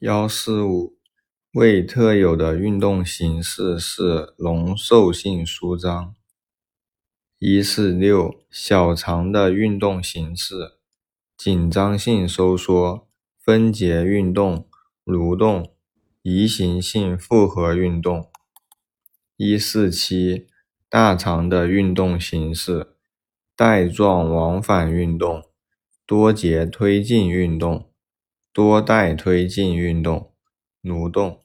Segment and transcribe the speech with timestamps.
[0.00, 0.96] 幺四五，
[1.52, 6.14] 胃特有的运动形式是容受性舒张。
[7.38, 10.78] 一四六，小肠的运动形式：
[11.36, 13.06] 紧张性收缩、
[13.38, 14.66] 分节运动、
[15.04, 15.70] 蠕动、
[16.22, 18.30] 移行性复合运动。
[19.36, 20.46] 一四七，
[20.88, 22.94] 大肠的运动形式：
[23.54, 25.44] 带状往返运动、
[26.06, 27.89] 多节推进运动。
[28.52, 30.32] 多带推进运动，
[30.82, 31.40] 蠕动。